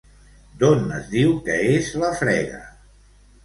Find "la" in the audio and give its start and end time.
2.07-2.13